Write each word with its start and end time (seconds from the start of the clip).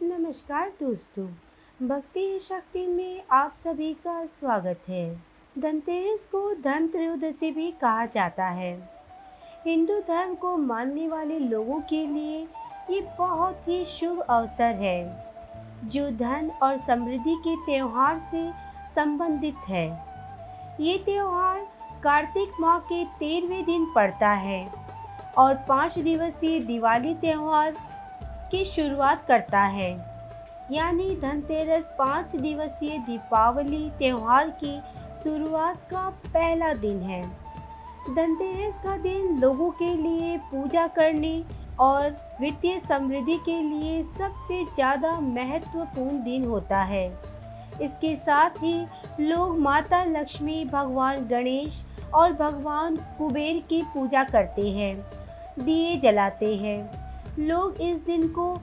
नमस्कार 0.00 0.68
दोस्तों, 0.80 1.26
भक्ति 1.80 2.38
शक्ति 2.38 2.86
में 2.86 3.22
आप 3.32 3.54
सभी 3.64 3.92
का 3.96 4.24
स्वागत 4.30 4.80
है। 4.88 5.14
धनतेरस 5.56 6.26
को 6.32 6.40
धन 6.54 6.88
त्रयोदशी 6.88 7.50
भी 7.50 7.70
कहा 7.80 8.04
जाता 8.06 8.48
है। 8.48 8.72
हिंदू 9.64 9.98
धर्म 10.08 10.34
को 10.34 10.56
मानने 10.56 11.06
वाले 11.08 11.38
लोगों 11.38 11.80
के 11.80 12.04
लिए 12.06 12.40
ये 12.90 13.00
बहुत 13.18 13.68
ही 13.68 13.84
शुभ 13.84 14.20
अवसर 14.20 14.74
है, 14.74 15.00
जो 15.84 16.10
धन 16.10 16.50
और 16.62 16.76
समृद्धि 16.78 17.36
के 17.38 17.56
त्यौहार 17.66 18.20
से 18.30 18.50
संबंधित 18.94 19.68
है। 19.68 19.86
ये 20.80 20.98
त्यौहार 20.98 21.66
कार्तिक 22.02 22.60
माह 22.60 22.78
के 22.82 23.04
तेरहवें 23.18 23.64
दिन 23.64 23.90
पड़ता 23.94 24.32
है 24.44 24.64
और 25.38 25.54
पाँच 25.68 25.98
दिवसीय 25.98 26.60
दिवाली 26.60 27.14
त्यौहार 27.14 27.76
की 28.50 28.64
शुरुआत 28.64 29.26
करता 29.26 29.60
है। 29.60 29.90
यानी 30.72 31.14
धनतेरस 31.16 31.84
पाँच 31.98 32.34
दिवसीय 32.36 32.98
दीपावली 32.98 33.88
त्यौहार 33.98 34.50
की 34.62 34.78
शुरुआत 35.24 35.76
का 35.90 36.08
पहला 36.26 36.72
दिन 36.74 37.00
है। 37.02 37.22
धनतेरस 38.08 38.78
का 38.78 38.96
दिन 38.98 39.38
लोगों 39.38 39.70
के 39.72 39.94
लिए 39.94 40.36
पूजा 40.50 40.86
करने 40.88 41.42
और 41.80 42.10
वित्तीय 42.40 42.78
समृद्धि 42.78 43.36
के 43.46 43.60
लिए 43.62 44.02
सबसे 44.02 44.64
ज़्यादा 44.64 45.18
महत्वपूर्ण 45.20 46.22
दिन 46.24 46.44
होता 46.44 46.82
है। 46.84 47.06
इसके 47.82 48.14
साथ 48.16 48.62
ही 48.62 48.74
लोग 49.20 49.58
माता 49.60 50.04
लक्ष्मी, 50.04 50.64
भगवान 50.64 51.26
गणेश 51.26 51.82
और 52.14 52.32
भगवान 52.32 52.96
कुबेर 53.18 53.62
की 53.68 53.82
पूजा 53.94 54.22
करते 54.24 54.70
हैं, 54.70 54.96
दिए 55.58 55.96
जलाते 56.00 56.54
हैं। 56.56 57.05
लोग 57.38 57.74
इस 57.80 57.96
दिन 57.96 58.28
को 58.28 58.60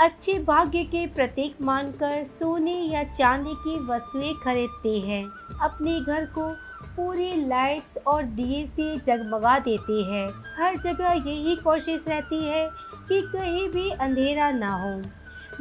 अच्छे 0.00 0.38
भाग्य 0.38 0.84
के 0.84 1.06
प्रतीक 1.06 1.56
मानकर 1.62 2.24
सोने 2.24 2.74
या 2.74 3.04
चांदी 3.04 3.54
की 3.54 3.78
वस्तुएँ 3.86 4.34
खरीदते 4.44 4.98
हैं। 5.00 5.24
अपने 5.60 6.00
घर 6.00 6.24
को 6.24 6.48
पूरी 6.96 7.46
लाइट्स 7.46 7.98
और 8.06 8.22
दिए 8.22 8.66
से 8.66 8.98
जगमगा 8.98 9.58
देते 9.58 10.02
हैं। 10.02 10.30
हर 10.58 10.76
जगह 10.76 11.12
यही 11.12 11.56
कोशिश 11.56 12.04
रहती 12.08 12.44
है 12.44 12.68
कि 13.08 13.22
कहीं 13.22 13.68
भी 13.68 13.90
अंधेरा 13.90 14.50
ना 14.50 14.74
हो। 14.74 15.02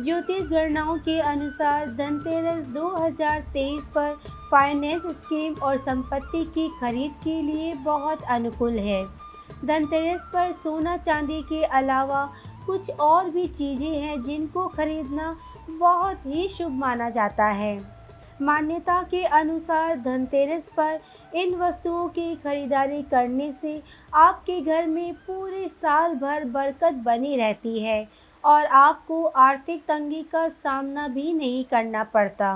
ज्योतिष 0.03 0.47
गणनाओं 0.47 0.97
के 0.97 1.19
अनुसार 1.19 1.85
धनतेरस 1.87 2.65
2023 2.67 3.81
पर 3.81 4.11
फाइनेंस 4.51 5.01
स्कीम 5.01 5.53
और 5.53 5.77
संपत्ति 5.77 6.45
की 6.45 6.69
खरीद 6.81 7.11
के 7.23 7.41
लिए 7.41 7.73
बहुत 7.73 8.23
अनुकूल 8.23 8.73
है। 8.73 9.05
धनतेरस 9.65 10.21
पर 10.33 10.51
सोना 10.51 10.97
चांदी 10.97 11.41
के 11.41 11.63
अलावा 11.63 12.33
कुछ 12.65 12.89
और 12.91 13.29
भी 13.29 13.47
चीज़ें 13.49 13.91
हैं 13.91 14.21
जिनको 14.23 14.67
खरीदना 14.67 15.35
बहुत 15.69 16.25
ही 16.25 16.47
शुभ 16.49 16.71
माना 16.73 17.09
जाता 17.09 17.45
है। 17.53 17.77
मान्यता 18.41 19.01
के 19.03 19.23
अनुसार 19.25 19.99
धनतेरस 19.99 20.63
पर 20.77 20.99
इन 21.35 21.55
वस्तुओं 21.55 22.07
की 22.09 22.35
खरीदारी 22.35 23.01
करने 23.03 23.51
से 23.61 23.81
आपके 24.13 24.59
घर 24.61 24.87
में 24.87 25.13
पूरे 25.27 25.67
साल 25.69 26.15
भर 26.15 26.45
बरकत 26.47 26.93
बनी 27.05 27.35
रहती 27.37 27.79
है 27.79 28.07
और 28.43 28.65
आपको 28.65 29.23
आर्थिक 29.25 29.83
तंगी 29.83 30.21
का 30.23 30.47
सामना 30.49 31.07
भी 31.07 31.31
नहीं 31.33 31.63
करना 31.65 32.03
पड़ता। 32.05 32.53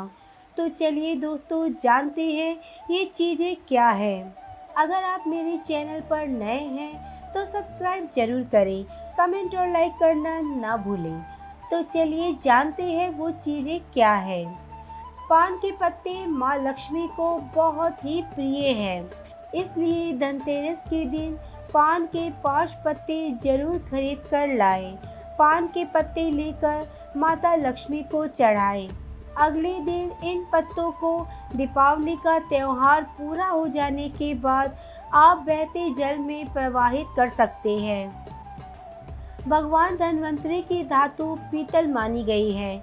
तो 0.58 0.68
चलिए 0.70 1.16
दोस्तों, 1.16 1.68
जानते 1.74 2.24
हैं 2.24 2.56
ये 2.92 3.06
चीज़ें 3.16 3.56
क्या 3.68 3.88
है। 3.90 4.22
अगर 4.78 5.04
आप 5.04 5.24
मेरे 5.28 5.58
चैनल 5.58 6.02
पर 6.10 6.28
नए 6.28 6.60
हैं 6.60 7.32
तो 7.34 7.46
सब्सक्राइब 7.48 8.10
ज़रूर 8.16 8.44
करें 8.52 8.86
कमेंट 9.20 9.56
और 9.56 9.68
लाइक 9.68 9.94
करना 10.00 10.40
ना 10.42 10.76
भूलें। 10.78 11.22
तो 11.72 11.82
चलिए 11.84 12.32
जानते 12.44 12.84
हैं 12.84 13.10
वो 13.10 13.30
चीज़ें 13.32 13.80
क्या 13.94 14.14
है। 14.14 14.44
पान 15.30 15.56
के 15.58 15.72
पत्ते 15.72 16.26
माँ 16.28 16.56
लक्ष्मी 16.60 17.08
को 17.16 17.28
बहुत 17.56 18.06
ही 18.06 18.22
प्रिय 18.36 18.70
हैं। 18.74 19.10
इसलिए 19.56 20.14
धनतेरस 20.14 20.90
के 20.90 21.04
दिन 21.08 21.38
पान 21.74 22.06
के 22.06 22.30
पाँच 22.44 22.78
पत्ते 22.86 23.20
ज़रूर 23.44 23.78
खरीद 23.90 24.24
कर 24.32 24.56
लाएँ। 24.58 24.92
पान 25.40 25.68
के 25.68 25.86
पत्ते 25.86 26.30
लेकर 26.32 26.88
माता 27.18 27.56
लक्ष्मी 27.58 28.02
को 28.12 28.26
चढ़ाएँ। 28.30 28.90
अगले 29.38 29.74
दिन 29.82 30.12
इन 30.24 30.46
पत्तों 30.54 30.90
को 30.94 31.14
दीपावली 31.56 32.16
का 32.16 32.40
त्यौहार 32.40 33.04
पूरा 33.18 33.48
हो 33.48 33.68
जाने 33.68 34.10
के 34.10 34.34
बाद 34.40 34.78
आप 35.16 35.44
बहते 35.48 35.90
जल 35.94 36.18
में 36.18 36.54
प्रवाहित 36.54 37.08
कर 37.16 37.30
सकते 37.30 37.78
हैं। 37.78 38.29
भगवान 39.48 39.98
धनवंतरी 39.98 40.62
की 40.62 40.84
धातु 40.84 41.36
पीतल 41.52 41.88
मानी 41.88 42.24
गई 42.24 42.52
है। 42.52 42.76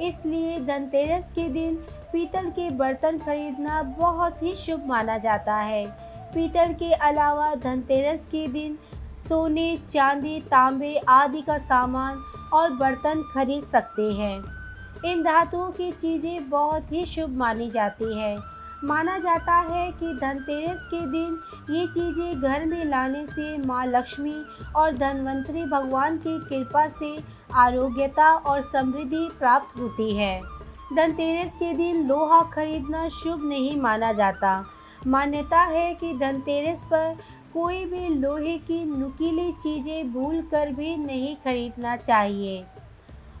इसलिए 0.00 0.58
धनतेरस 0.60 1.30
के 1.32 1.48
दिन 1.48 1.74
पीतल 2.12 2.50
के 2.50 2.70
बर्तन 2.70 3.18
खरीदना 3.18 3.82
बहुत 3.82 4.42
ही 4.42 4.54
शुभ 4.54 4.86
माना 4.86 5.18
जाता 5.18 5.56
है। 5.56 5.86
पीतल 6.34 6.72
के 6.72 6.92
अलावा 6.92 7.54
धनतेरस 7.54 8.26
के 8.26 8.46
दिन 8.48 8.78
सोने, 9.28 9.76
चांदी, 9.90 10.40
तांबे 10.40 10.96
आदि 11.08 11.42
का 11.42 11.58
सामान 11.58 12.22
और 12.52 12.70
बर्तन 12.70 13.22
खरीद 13.34 13.64
सकते 13.64 14.12
हैं। 14.12 14.40
इन 15.04 15.22
धातुओं 15.22 15.70
की 15.70 15.90
चीज़ें 15.92 16.50
बहुत 16.50 16.92
ही 16.92 17.04
शुभ 17.06 17.30
मानी 17.30 17.70
जाती 17.70 18.18
है। 18.18 18.36
माना 18.84 19.18
जाता 19.18 19.54
है 19.68 19.90
कि 19.92 20.12
धनतेरस 20.14 20.84
के 20.84 21.00
दिन 21.10 21.38
ये 21.70 21.86
चीज़ें 21.86 22.40
घर 22.40 22.64
में 22.64 22.84
लाने 22.84 23.24
से 23.26 23.56
माँ 23.58 23.84
लक्ष्मी 23.86 24.34
और 24.76 24.96
धनवंतरी 24.96 25.64
भगवान 25.64 26.16
की 26.16 26.38
कृपा 26.40 26.86
से 26.88 27.16
आरोग्यता 27.56 28.30
और 28.32 28.62
समृद्धि 28.72 29.28
प्राप्त 29.38 29.78
होती 29.78 30.10
है। 30.16 30.40
धनतेरस 30.94 31.54
के 31.54 31.72
दिन 31.74 32.06
लोहा 32.08 32.42
खरीदना 32.54 33.08
शुभ 33.12 33.48
नहीं 33.48 33.76
माना 33.80 34.12
जाता। 34.12 34.64
मान्यता 35.06 35.60
है 35.62 35.94
कि 35.94 36.12
धनतेरस 36.18 36.84
पर 36.84 37.16
कोई 37.54 37.84
भी 37.84 38.08
लोहे 38.10 38.56
की 38.58 38.84
नुकीली 38.84 39.50
चीज़ें 39.62 40.12
भूल 40.12 40.40
कर 40.50 40.70
भी 40.72 40.96
नहीं 40.96 41.34
खरीदना 41.36 41.96
चाहिए। 41.96 42.64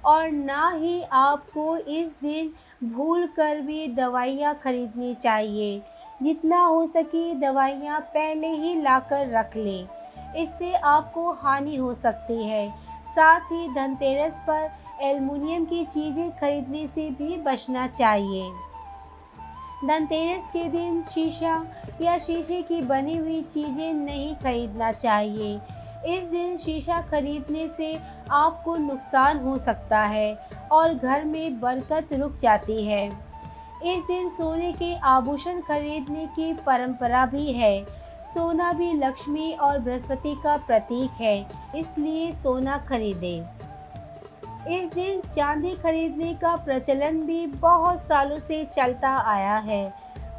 और 0.06 0.30
ना 0.30 0.70
ही 0.70 1.02
आपको 1.12 1.76
इस 1.76 2.08
दिन 2.22 2.52
भूल 2.88 3.26
कर 3.26 3.60
भी 3.60 3.86
दवाइयाँ 3.88 4.54
खरीदनी 4.54 5.14
चाहिए। 5.14 5.82
जितना 6.22 6.62
हो 6.64 6.86
सके 6.86 7.34
दवाइयाँ 7.34 8.00
पहले 8.00 8.48
ही 8.48 8.74
लाकर 8.82 9.30
रख 9.30 9.56
लें। 9.56 9.86
इससे 10.36 10.72
आपको 10.74 11.30
हानि 11.32 11.76
हो 11.76 11.94
सकती 11.94 12.42
है। 12.44 12.68
साथ 13.14 13.52
ही 13.52 13.68
धनतेरस 13.68 14.32
पर 14.46 14.70
एल्युमिनियम 15.02 15.64
की 15.64 15.84
चीज़ें 15.84 16.30
खरीदने 16.30 16.86
से 16.86 17.08
भी 17.10 17.36
बचना 17.36 17.86
चाहिए। 17.88 18.50
धनतेरस 19.86 20.48
के 20.48 20.68
दिन 20.68 21.02
शीशा 21.04 21.54
या 22.02 22.18
शीशे 22.18 22.60
की 22.62 22.80
बनी 22.82 23.16
हुई 23.16 23.40
चीज़ें 23.42 23.92
नहीं 23.94 24.34
खरीदना 24.34 24.92
चाहिए। 24.92 25.58
इस 26.06 26.24
दिन 26.24 26.56
शीशा 26.58 27.00
खरीदने 27.00 27.68
से 27.76 27.96
आपको 28.30 28.76
नुकसान 28.76 29.38
हो 29.38 29.56
सकता 29.58 30.00
है 30.00 30.34
और 30.72 30.94
घर 30.94 31.24
में 31.24 31.60
बरकत 31.60 32.12
रुक 32.12 32.36
जाती 32.36 32.84
है। 32.84 33.06
इस 33.84 34.04
दिन 34.04 34.28
सोने 34.28 34.72
के 34.72 34.94
आभूषण 35.06 35.60
खरीदने 35.60 36.26
की 36.26 36.52
परंपरा 36.66 37.24
भी 37.26 37.52
है। 37.52 37.84
सोना 38.34 38.72
भी 38.72 38.92
लक्ष्मी 38.92 39.52
और 39.52 39.78
बृहस्पति 39.78 40.34
का 40.34 40.56
प्रतीक 40.56 41.10
है, 41.20 41.38
इसलिए 41.76 42.30
सोना 42.32 42.78
खरीदें। 42.88 43.40
इस 44.70 44.92
दिन 44.92 45.20
चांदी 45.32 45.74
खरीदने 45.74 46.32
का 46.34 46.54
प्रचलन 46.56 47.20
भी 47.20 47.46
बहुत 47.46 48.00
सालों 48.00 48.38
से 48.38 48.64
चलता 48.66 49.10
आया 49.26 49.56
है। 49.58 49.92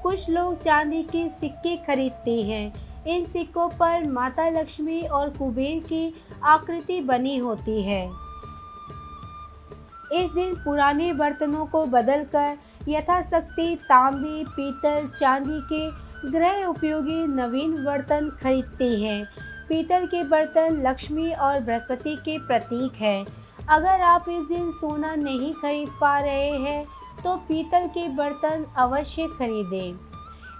कुछ 0.04 0.30
लोग 0.30 0.62
चांदी 0.62 1.02
के 1.04 1.28
सिक्के 1.30 1.76
खरीदते 1.78 2.42
हैं 2.42 2.72
इन 3.08 3.26
सिक्कों 3.26 3.68
पर 3.70 4.10
माता 4.10 4.48
लक्ष्मी 4.50 5.02
और 5.02 5.30
कुबेर 5.30 5.80
की 5.84 6.14
आकृति 6.44 7.00
बनी 7.02 7.38
होती 7.38 7.82
है। 7.84 8.06
इस 10.14 10.32
दिन 10.32 10.56
पुराने 10.56 11.12
बर्तनों 11.14 11.66
को 11.66 11.84
बदलकर 11.86 12.58
यथाशक्ति 12.90 13.76
तांबे, 13.84 14.44
पीतल, 14.50 15.08
चांदी 15.20 15.60
के 15.72 16.30
गृह 16.32 16.66
उपयोगी 16.66 17.26
नवीन 17.28 17.74
बर्तन 17.86 18.30
खरीदते 18.42 18.90
हैं। 18.98 19.24
पीतल 19.70 20.06
के 20.06 20.24
बर्तन 20.24 20.82
लक्ष्मी 20.88 21.32
और 21.32 21.60
बृहस्पति 21.60 22.16
के 22.16 22.38
प्रतीक 22.38 23.02
हैं। 23.02 23.26
अगर 23.70 24.02
आप 24.04 24.26
इस 24.30 24.44
दिन 24.48 24.72
सोना 24.72 25.16
नहीं 25.16 25.54
खरीद 25.54 25.90
पा 26.02 26.18
रहे 26.20 26.58
हैं 26.60 26.86
तो 27.24 27.36
पीतल 27.48 27.88
के 27.88 28.08
बर्तन 28.16 28.66
अवश्य 28.78 29.28
खरीदें। 29.40 30.15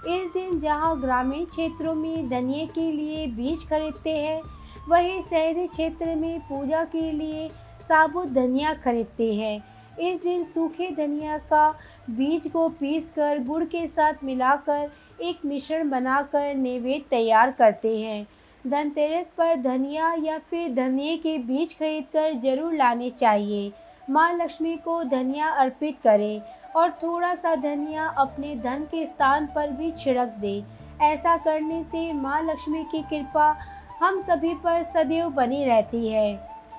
इस 0.08 0.32
दिन 0.32 0.58
जहाँ 0.60 1.00
ग्रामीण 1.00 1.44
क्षेत्रों 1.44 1.94
में 1.94 2.28
धनिया 2.28 2.66
के 2.66 2.90
लिए 2.92 3.26
बीज 3.26 3.66
खरीदते 3.68 4.10
हैं, 4.10 4.42
वहीं 4.88 5.22
शहरी 5.22 5.66
क्षेत्र 5.66 6.14
में 6.14 6.40
पूजा 6.40 6.82
के 6.84 7.10
लिए 7.12 7.48
साबुत 7.82 8.28
धनिया 8.28 8.74
खरीदते 8.74 9.32
हैं। 9.34 9.56
इस 10.02 10.20
दिन 10.22 10.44
सूखे 10.44 10.90
धनिया 10.96 11.38
का 11.50 11.68
बीज 12.10 12.46
को 12.46 12.68
पीसकर 12.70 13.42
गुड़ 13.44 13.64
के 13.64 13.86
साथ 13.88 14.24
मिलाकर 14.24 14.90
एक 15.22 15.44
मिश्रण 15.46 15.90
बनाकर 15.90 16.54
नैवेद्य 16.54 17.04
तैयार 17.10 17.50
करते 17.50 17.96
हैं। 17.98 18.26
धनतेरस 18.64 19.26
पर 19.38 19.56
धनिया 19.62 20.12
या 20.22 20.38
फिर 20.50 20.74
धनिए 20.74 21.16
के 21.16 21.36
बीज 21.38 21.74
खरीदकर 21.78 22.38
ज़रूर 22.40 22.74
लाने 22.74 23.10
चाहिए। 23.10 23.72
माँ 24.10 24.32
लक्ष्मी 24.34 24.76
को 24.76 25.02
धनिया 25.04 25.48
अर्पित 25.52 25.98
करें। 26.04 26.40
और 26.76 26.90
थोड़ा 27.02 27.34
सा 27.34 27.54
धनिया 27.54 28.06
अपने 28.18 28.54
धन 28.54 28.82
के 28.90 29.04
स्थान 29.06 29.46
पर 29.46 29.70
भी 29.70 29.90
छिड़क 29.92 30.34
दे। 30.40 30.62
ऐसा 31.02 31.36
करने 31.36 31.82
से 31.84 32.12
माँ 32.12 32.40
लक्ष्मी 32.42 32.82
की 32.84 33.02
कृपा 33.02 33.56
हम 34.00 34.20
सभी 34.22 34.54
पर 34.54 34.82
सदैव 34.84 35.28
बनी 35.28 35.64
रहती 35.64 36.08
है। 36.08 36.34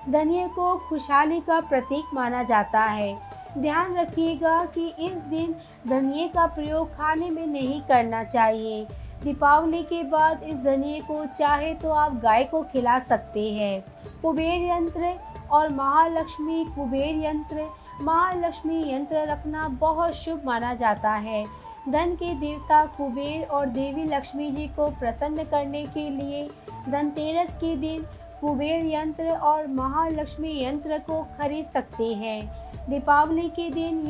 धनिया 0.09 0.47
को 0.47 0.75
खुशहाली 0.79 1.39
का 1.39 1.59
प्रतीक 1.61 2.13
माना 2.13 2.43
जाता 2.43 2.81
है। 2.81 3.15
ध्यान 3.57 3.95
रखिएगा 3.95 4.63
कि 4.65 4.87
इस 4.99 5.17
दिन 5.29 5.55
धनिए 5.87 6.27
का 6.27 6.45
प्रयोग 6.47 6.95
खाने 6.95 7.29
में 7.29 7.45
नहीं 7.47 7.81
करना 7.81 8.23
चाहिए। 8.23 8.85
दीपावली 9.23 9.81
के 9.83 10.03
बाद 10.03 10.43
इस 10.43 10.55
धनिए 10.55 10.99
को 11.01 11.25
चाहे 11.39 11.73
तो 11.73 11.91
आप 11.91 12.15
गाय 12.15 12.43
को 12.43 12.61
खिला 12.63 12.99
सकते 12.99 13.49
हैं। 13.51 13.83
कुबेर 14.21 14.69
यंत्र 14.71 15.13
और 15.51 15.69
महालक्ष्मी 15.73 16.63
कुबेर 16.65 17.25
यंत्र 17.25 17.67
महालक्ष्मी 18.01 18.81
यंत्र 18.93 19.25
रखना 19.27 19.67
बहुत 19.79 20.13
शुभ 20.13 20.41
माना 20.45 20.73
जाता 20.73 21.11
है। 21.11 21.45
धन 21.89 22.15
के 22.15 22.33
देवता 22.33 22.85
कुबेर 22.85 23.43
और 23.47 23.65
देवी 23.67 24.03
लक्ष्मी 24.05 24.49
जी 24.51 24.67
को 24.67 24.89
प्रसन्न 24.89 25.43
करने 25.43 25.85
के 25.87 26.09
लिए 26.09 26.47
धनतेरस 26.89 27.55
के 27.57 27.75
दिन 27.75 28.05
कुबेर 28.41 28.85
यंत्र 28.85 29.37
और 29.43 29.67
महालक्ष्मी 29.67 30.63
यंत्र 30.63 30.97
को 30.99 31.21
खरीद 31.37 31.65
सकते 31.65 32.13
हैं। 32.15 32.41
दीपावली 32.89 33.47
के 33.49 33.69
दिन 33.69 34.05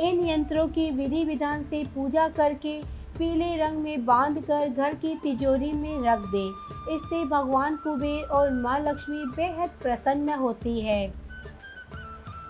इन 0.00 0.24
यंत्रों 0.28 0.66
की 0.68 0.90
विधि 0.90 1.24
विधान 1.24 1.64
से 1.64 1.84
पूजा 1.84 2.28
करके 2.28 2.80
पीले 3.18 3.56
रंग 3.56 3.78
में 3.78 4.04
बांधकर 4.06 4.68
घर 4.68 4.94
की 4.94 5.14
तिजोरी 5.14 5.72
में 5.72 5.98
रख 6.02 6.20
दें। 6.30 6.94
इससे 6.94 7.24
भगवान 7.24 7.76
कुबेर 7.76 8.24
और 8.28 8.50
माँ 8.52 8.78
लक्ष्मी 8.80 9.24
बेहद 9.36 9.70
प्रसन्न 9.82 10.34
होती 10.34 10.80
है। 10.80 11.23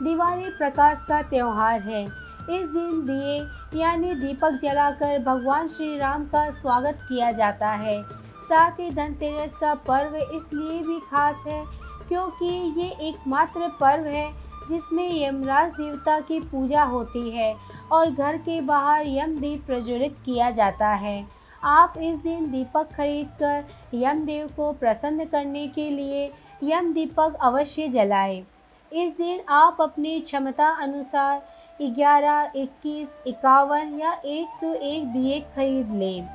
दिवाली 0.02 0.50
प्रकाश 0.50 1.04
का 1.08 1.20
त्यौहार 1.22 1.80
है। 1.80 2.04
इस 2.04 2.66
दिन 2.68 3.00
दिए, 3.06 3.36
यानी 3.80 4.14
दीपक 4.14 4.58
जलाकर 4.62 5.18
भगवान 5.18 5.68
श्री 5.68 5.96
राम 5.98 6.24
का 6.24 6.50
स्वागत 6.50 6.98
किया 7.02 7.30
जाता 7.32 7.70
है। 7.72 8.02
साथ 8.44 8.80
ही 8.80 8.90
धनतेरस 8.90 9.56
का 9.56 9.74
पर्व 9.86 10.16
इसलिए 10.16 10.80
भी 10.82 10.98
खास 11.00 11.44
है, 11.46 11.64
क्योंकि 12.08 12.46
ये 12.80 12.88
एकमात्र 13.08 13.68
पर्व 13.80 14.06
है, 14.06 14.30
जिसमें 14.68 15.08
यमराज 15.22 15.70
देवता 15.70 16.18
की 16.20 16.40
पूजा 16.40 16.82
होती 16.84 17.30
है 17.30 17.54
और 17.92 18.10
घर 18.10 18.36
के 18.38 18.60
बाहर 18.62 19.06
यम 19.06 19.36
दीप 19.38 19.64
प्रज्वलित 19.66 20.16
किया 20.24 20.50
जाता 20.50 20.88
है। 20.88 21.24
आप 21.62 21.94
इस 21.98 22.16
दिन 22.16 22.50
दीपक 22.50 22.88
खरीदकर 22.96 23.64
यमदेव 23.94 24.48
को 24.56 24.72
प्रसन्न 24.72 25.24
करने 25.24 25.66
के 25.68 25.88
लिए 25.90 26.30
यम 26.64 26.92
दीपक 26.92 27.36
अवश्य 27.42 27.88
जलाएँ। 27.88 28.44
इस 28.92 29.12
दिन 29.12 29.40
आप 29.48 29.76
अपनी 29.80 30.20
क्षमता 30.20 30.68
अनुसार 30.82 31.42
ग्यारह, 31.80 32.52
इक्कीस, 32.56 33.08
इक्यावन 33.26 33.98
या 34.00 34.12
एक 34.24 34.52
सौ 34.52 34.72
एक 34.72 35.06
दिए 35.06 35.40
खरीद 35.56 35.90
लें। 35.92 36.26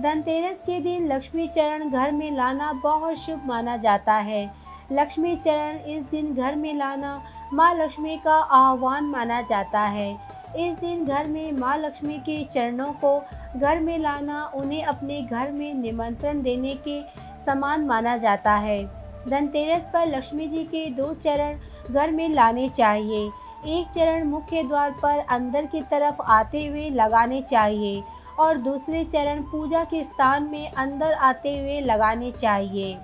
धनतेरस 0.00 0.62
के 0.62 0.80
दिन 0.80 1.06
लक्ष्मी 1.12 1.46
चरण 1.48 1.90
घर 1.90 2.12
में 2.12 2.30
लाना 2.30 2.72
बहुत 2.72 3.16
शुभ 3.16 3.42
माना 3.46 3.76
जाता 3.76 4.14
है। 4.14 4.50
लक्ष्मी 4.92 5.36
चरण 5.36 5.76
इस 5.76 6.02
दिन 6.04 6.34
घर 6.34 6.54
में 6.54 6.74
लाना 6.74 7.20
माँ 7.52 7.72
लक्ष्मी 7.74 8.16
का 8.16 8.34
आह्वान 8.34 9.04
माना 9.04 9.40
जाता 9.42 9.80
है। 9.80 10.10
इस 10.58 10.78
दिन 10.78 11.04
घर 11.04 11.28
में 11.28 11.52
माँ 11.52 11.76
लक्ष्मी 11.78 12.18
के 12.18 12.44
चरणों 12.44 12.92
को 12.94 13.18
घर 13.56 13.80
में 13.80 13.98
लाना, 13.98 14.44
उन्हें 14.54 14.84
अपने 14.84 15.22
घर 15.22 15.50
में 15.52 15.74
निमंत्रण 15.74 16.42
देने 16.42 16.74
के 16.88 17.02
समान 17.46 17.84
माना 17.86 18.16
जाता 18.16 18.54
है। 18.54 19.05
धनतेरस 19.28 19.82
पर 19.92 20.06
लक्ष्मी 20.06 20.46
जी 20.46 20.64
के 20.64 20.86
दो 20.90 21.12
चरण 21.14 21.58
घर 21.90 22.10
में 22.10 22.28
लाने 22.28 22.68
चाहिए। 22.68 23.26
एक 23.68 23.86
चरण 23.94 24.24
मुख्य 24.24 24.62
द्वार 24.62 24.90
पर 24.90 25.18
अंदर 25.18 25.66
की 25.66 25.80
तरफ़ 25.80 26.22
आते 26.22 26.66
हुए 26.66 26.88
लगाने 26.90 27.42
चाहिए 27.42 28.02
और 28.38 28.58
दूसरे 28.58 29.04
चरण 29.04 29.42
पूजा 29.42 29.84
के 29.84 30.02
स्थान 30.04 30.42
में 30.42 30.70
अंदर 30.70 31.12
आते 31.12 31.58
हुए 31.60 31.80
लगाने 31.80 32.30
चाहिए। 32.32 32.96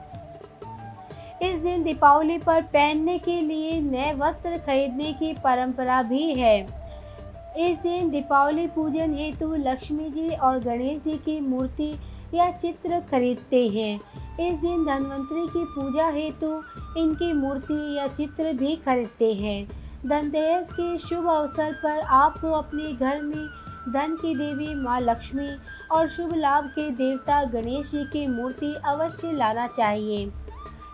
इस 1.42 1.58
दिन 1.60 1.82
दीपावली 1.82 2.38
पर 2.38 2.62
पहनने 2.62 3.18
के 3.18 3.40
लिए 3.40 3.80
नए 3.80 4.12
वस्त्र 4.12 4.58
खरीदने 4.58 5.12
की 5.12 5.32
परंपरा 5.34 6.02
भी 6.02 6.34
है। 6.34 6.60
इस 7.58 7.78
दिन 7.78 8.10
दीपावली 8.10 8.66
पूजन 8.66 9.14
हेतु 9.14 9.54
लक्ष्मी 9.54 10.08
जी 10.10 10.28
और 10.28 10.58
गणेश 10.58 11.02
जी 11.02 11.18
की 11.18 11.40
मूर्ति 11.40 11.92
या 12.34 12.50
चित्र 12.50 13.00
खरीदते 13.10 13.68
हैं। 13.68 14.00
इस 14.40 14.55
दिन 14.55 14.84
धनवंतरी 14.84 15.46
की 15.49 15.64
पूजा 15.64 16.06
हेतु 16.08 16.49
इनकी 16.96 17.32
मूर्ति 17.32 17.96
या 17.96 18.06
चित्र 18.06 18.52
भी 18.52 18.75
खरीदते 18.76 19.32
हैं। 19.34 19.67
धनतेरस 20.06 20.73
के 20.73 20.99
शुभ 20.99 21.26
अवसर 21.26 21.73
पर 21.73 22.00
आपको 22.00 22.52
अपने 22.52 22.93
घर 22.93 23.20
में 23.20 23.46
धन 23.88 24.17
की 24.17 24.34
देवी 24.34 24.75
माँ 24.75 25.00
लक्ष्मी 25.00 25.49
और 25.93 26.08
शुभ 26.08 26.34
लाभ 26.34 26.67
के 26.69 26.88
देवता 26.90 27.43
गणेश 27.44 27.90
जी 27.90 28.05
की 28.05 28.26
मूर्ति 28.26 28.75
अवश्य 28.84 29.32
लाना 29.32 29.67
चाहिए। 29.67 30.26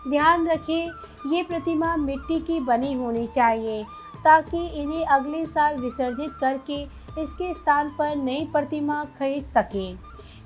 ध्यान 0.09 0.47
रखें, 0.47 0.91
ये 1.31 1.43
प्रतिमा 1.43 1.95
मिट्टी 1.95 2.39
की 2.39 2.59
बनी 2.59 2.93
होनी 2.93 3.27
चाहिए, 3.27 3.83
ताकि 4.23 4.65
इन्हें 4.81 5.05
अगले 5.05 5.45
साल 5.45 5.77
विसर्जित 5.77 6.31
करके 6.41 6.81
इसके 7.21 7.53
स्थान 7.53 7.89
पर 7.89 8.15
नई 8.15 8.45
प्रतिमा 8.51 9.03
खरीद 9.19 9.45
सकें। 9.45 9.97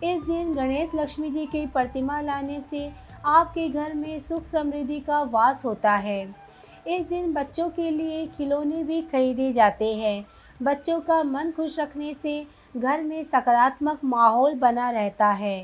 इस 0.03 0.23
दिन 0.23 0.53
गणेश 0.53 0.89
लक्ष्मी 0.95 1.29
जी 1.29 1.45
की 1.45 1.65
प्रतिमा 1.67 2.21
लाने 2.21 2.59
से 2.69 2.91
आपके 3.25 3.67
घर 3.69 3.94
में 3.94 4.19
सुख 4.19 4.47
समृद्धि 4.47 5.00
का 5.00 5.21
वास 5.21 5.61
होता 5.65 5.91
है। 5.91 6.23
इस 6.88 7.05
दिन 7.05 7.33
बच्चों 7.33 7.69
के 7.69 7.89
लिए 7.91 8.25
खिलौने 8.27 8.83
भी 8.83 9.01
खरीदे 9.01 9.51
जाते 9.53 9.94
हैं। 9.95 10.25
बच्चों 10.63 11.00
का 11.00 11.23
मन 11.23 11.51
खुश 11.51 11.79
रखने 11.79 12.13
से 12.13 12.47
घर 12.77 13.01
में 13.01 13.23
सकारात्मक 13.23 14.00
माहौल 14.03 14.55
बना 14.55 14.89
रहता 14.89 15.27
है। 15.27 15.59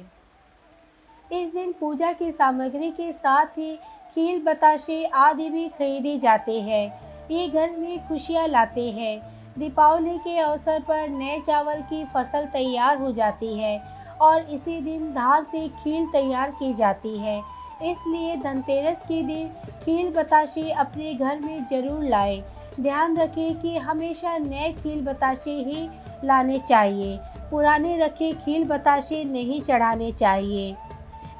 इस 1.31 1.53
दिन 1.53 1.73
पूजा 1.79 2.11
की 2.13 2.31
सामग्री 2.31 2.91
के 2.91 3.11
साथ 3.11 3.45
ही 3.45 3.75
खील 4.15 4.41
बताशे 4.43 5.03
आदि 5.05 5.49
भी 5.49 5.67
खरीदे 5.69 6.17
जाते 6.17 6.61
हैं। 6.61 6.85
ये 7.31 7.47
घर 7.47 7.71
में 7.71 8.07
खुशियाँ 8.07 8.47
लाते 8.47 8.89
हैं। 8.91 9.19
दीपावली 9.59 10.17
के 10.17 10.37
अवसर 10.37 10.79
पर 10.79 11.07
नए 11.09 11.39
चावल 11.39 11.81
की 11.81 12.05
फ़सल 12.05 12.45
तैयार 12.45 12.97
हो 12.97 13.11
जाती 13.11 13.53
है। 13.59 13.98
और 14.21 14.49
इसी 14.51 14.79
दिन 14.81 15.11
धान 15.13 15.43
से 15.51 15.67
खील 15.83 16.05
तैयार 16.11 16.51
की 16.51 16.73
जाती 16.73 17.17
है। 17.17 17.37
इसलिए 17.81 18.35
धनतेरस 18.35 19.03
के 19.07 19.21
दिन 19.23 19.47
खील 19.83 20.09
बताशे 20.13 20.69
अपने 20.71 21.13
घर 21.13 21.39
में 21.39 21.65
ज़रूर 21.65 22.03
लाएँ। 22.05 22.41
ध्यान 22.79 23.17
रखें 23.17 23.59
कि 23.61 23.77
हमेशा 23.77 24.37
नए 24.37 24.71
खील 24.73 25.01
बताशे 25.05 25.51
ही 25.51 25.87
लाने 26.25 26.59
चाहिए। 26.59 27.17
पुराने 27.49 27.95
रखे 27.97 28.31
खील 28.35 28.63
बताशे 28.67 29.23
नहीं 29.23 29.61
चढ़ाने 29.61 30.11
चाहिए। 30.11 30.75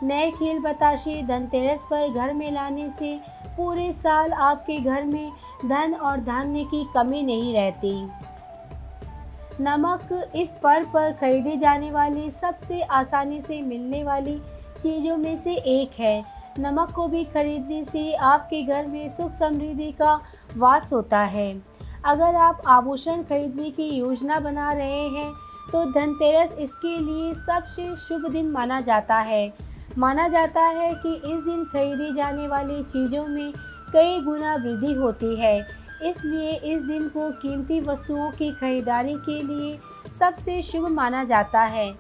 नए 0.04 0.30
खील 0.32 0.60
बताशे 0.60 1.22
धनतेरस 1.24 1.80
पर 1.90 2.10
घर 2.10 2.34
में 2.34 2.52
लाने 2.52 2.90
से 3.00 3.14
पूरे 3.58 3.92
साल 3.94 4.34
आपके 4.34 4.78
घर 4.78 5.04
में 5.04 5.32
धन 5.66 5.94
और 5.94 6.20
धान्य 6.22 6.64
की 6.64 6.84
कमी 6.94 7.22
नहीं 7.22 7.54
रहती। 7.54 7.94
नमक 9.62 10.32
इस 10.36 10.50
पर्व 10.64 10.86
पर 10.90 11.12
खरीदी 11.12 11.56
जाने 11.58 11.90
वाली 11.92 12.30
सबसे 12.32 12.82
आसानी 12.82 13.40
से 13.42 13.62
मिलने 13.62 14.04
वाली 14.04 14.38
चीज़ों 14.82 15.16
में 15.18 15.38
से 15.38 15.54
एक 15.54 16.00
है। 16.00 16.24
नमक 16.60 16.92
को 16.92 17.08
भी 17.08 17.24
खरीदने 17.26 17.84
से 17.86 18.14
आपके 18.14 18.62
घर 18.64 18.86
में 18.86 19.10
सुख 19.10 19.32
समृद्धि 19.40 19.92
का 19.92 20.14
वास 20.58 20.90
होता 20.94 21.20
है। 21.28 21.52
अगर 22.06 22.36
आप 22.38 22.62
आभूषण 22.68 23.24
खरीदने 23.24 23.70
की 23.72 23.90
योजना 23.90 24.40
बना 24.40 24.72
रहे 24.72 25.08
हैं 25.10 25.32
तो 25.72 25.84
धनतेरस 25.92 26.52
इसके 26.60 26.98
लिए 26.98 27.34
सबसे 27.36 27.96
शुभ 27.98 28.32
दिन 28.32 28.50
माना 28.52 28.80
जाता 28.82 29.18
है। 29.18 29.52
माना 29.98 30.28
जाता 30.28 30.62
है 30.62 30.94
कि 30.96 31.14
इस 31.16 31.44
दिन 31.44 31.64
खरीदी 31.74 32.14
जाने 32.14 32.48
वाली 32.48 32.82
चीज़ों 32.86 33.26
में 33.28 33.52
कई 33.94 34.20
गुना 34.22 34.56
वृद्धि 34.56 34.94
होती 34.94 35.36
है। 35.36 35.60
इसलिए 36.02 36.52
इस 36.66 36.82
दिन 36.82 37.08
को 37.08 37.30
कीमती 37.32 37.80
वस्तुओं 37.80 38.30
की 38.32 38.52
खरीदारी 38.52 39.16
के 39.20 39.42
लिए 39.44 39.78
सबसे 40.20 40.62
शुभ 40.62 40.88
माना 40.88 41.24
जाता 41.24 41.62
है। 41.62 41.94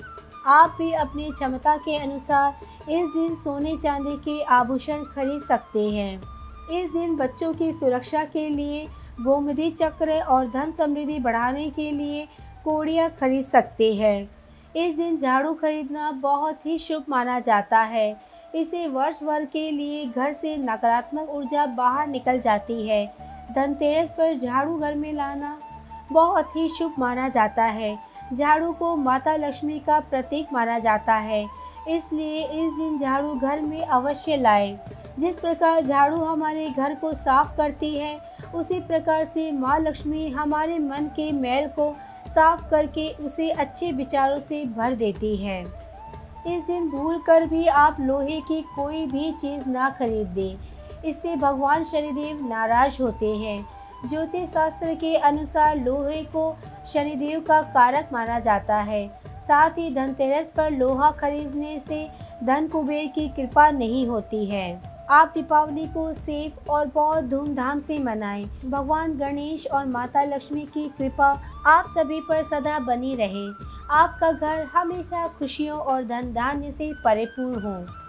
आप 0.47 0.75
भी 0.77 0.91
अपनी 0.93 1.29
क्षमता 1.31 1.75
के 1.77 1.97
अनुसार 1.97 2.91
इस 2.91 3.07
दिन 3.07 3.35
सोने 3.35 3.75
चांदी 3.77 4.15
के 4.17 4.41
आभूषण 4.43 5.03
खरीद 5.05 5.41
सकते 5.41 5.89
हैं। 5.89 6.15
इस 6.71 6.91
दिन 6.91 7.15
बच्चों 7.15 7.53
की 7.53 7.71
सुरक्षा 7.71 8.23
के 8.25 8.47
लिए 8.49 8.87
गोमती 9.21 9.69
चक्र 9.71 10.19
और 10.21 10.47
धन 10.47 10.71
समृद्धि 10.71 11.19
बढ़ाने 11.19 11.69
के 11.69 11.91
लिए 11.91 12.27
कोड़ियाँ 12.63 13.09
खरीद 13.09 13.45
सकते 13.45 13.93
हैं। 13.93 14.29
इस 14.75 14.95
दिन 14.95 15.17
झाड़ू 15.17 15.53
खरीदना 15.53 16.11
बहुत 16.11 16.65
ही 16.65 16.77
शुभ 16.79 17.05
माना 17.09 17.39
जाता 17.39 17.79
है। 17.79 18.09
इसे 18.55 18.87
वर्ष 18.87 19.23
भर 19.23 19.45
के 19.45 19.69
लिए 19.71 20.05
घर 20.05 20.33
से 20.33 20.55
नकारात्मक 20.57 21.29
ऊर्जा 21.29 21.65
बाहर 21.65 22.07
निकल 22.07 22.39
जाती 22.39 22.87
है। 22.87 23.05
धनतेरस 23.55 24.09
पर 24.09 24.37
झाड़ू 24.37 24.77
घर 24.77 24.95
में 24.95 25.13
लाना 25.13 25.57
बहुत 26.11 26.55
ही 26.55 26.67
शुभ 26.69 26.93
माना 26.99 27.29
जाता 27.29 27.63
है। 27.63 27.97
झाड़ू 28.33 28.71
को 28.71 28.95
माता 28.95 29.35
लक्ष्मी 29.35 29.79
का 29.79 29.99
प्रतीक 29.99 30.53
माना 30.53 30.79
जाता 30.79 31.13
है। 31.13 31.45
इसलिए 31.87 32.43
इस 32.43 32.73
दिन 32.73 32.97
झाड़ू 32.99 33.33
घर 33.33 33.61
में 33.61 33.81
अवश्य 33.85 34.37
लाए। 34.37 34.79
जिस 35.19 35.35
प्रकार 35.35 35.85
झाड़ू 35.85 36.17
हमारे 36.17 36.69
घर 36.69 36.95
को 36.95 37.13
साफ़ 37.13 37.57
करती 37.57 37.95
है, 37.97 38.19
उसी 38.55 38.79
प्रकार 38.79 39.25
से 39.25 39.51
माँ 39.51 39.79
लक्ष्मी 39.79 40.29
हमारे 40.29 40.79
मन 40.79 41.09
के 41.15 41.31
मैल 41.31 41.67
को 41.67 41.95
साफ़ 42.27 42.69
करके 42.69 43.09
उसे 43.09 43.49
अच्छे 43.49 43.91
विचारों 43.91 44.39
से 44.39 44.65
भर 44.65 44.95
देती 44.95 45.35
है। 45.37 45.61
इस 46.47 46.63
दिन 46.63 46.89
भूल 46.89 47.17
कर 47.17 47.45
भी 47.45 47.67
आप 47.67 47.97
लोहे 47.99 48.39
की 48.41 48.61
कोई 48.61 49.05
भी 49.05 49.31
चीज़ 49.31 49.69
ना 49.69 49.89
खरीद। 49.89 50.27
दें 50.27 50.57
इससे 51.05 51.35
भगवान 51.35 51.83
शनिदेव 51.83 52.47
नाराज़ 52.47 53.01
होते 53.01 53.35
हैं। 53.37 53.67
ज्योतिष 54.09 54.49
शास्त्र 54.49 54.93
के 54.95 55.15
अनुसार 55.15 55.77
लोहे 55.77 56.21
को 56.23 56.55
शनिदेव 56.93 57.39
का 57.39 57.61
कारक 57.61 58.09
माना 58.13 58.39
जाता 58.39 58.77
है। 58.77 59.07
साथ 59.47 59.69
ही 59.69 59.93
धनतेरस 59.95 60.47
पर 60.57 60.71
लोहा 60.71 61.11
खरीदने 61.11 61.81
से 61.87 62.07
धन 62.43 62.67
कुबेर 62.67 63.07
की 63.07 63.27
कृपा 63.29 63.69
नहीं 63.71 64.07
होती 64.07 64.45
है। 64.45 64.81
आप 65.09 65.31
दीपावली 65.33 65.85
को 65.85 66.13
सेफ़ 66.13 66.69
और 66.69 66.87
बहुत 66.87 67.23
धूमधाम 67.23 67.79
से 67.79 67.99
मनाएँ। 67.99 68.43
भगवान 68.65 69.17
गणेश 69.17 69.67
और 69.67 69.85
माता 69.85 70.23
लक्ष्मी 70.23 70.61
की 70.61 70.87
कृपा 70.97 71.29
आप 71.65 71.93
सभी 71.97 72.19
पर 72.19 72.43
सदा 72.43 72.79
बनी 72.79 73.15
रहे। 73.15 73.47
आपका 73.91 74.31
घर 74.31 74.63
हमेशा 74.63 75.27
खुशियों 75.27 75.79
और 75.79 76.03
धन 76.03 76.33
धान्य 76.33 76.71
से 76.71 76.91
परिपूर्ण 76.93 77.61
हो। 77.61 78.08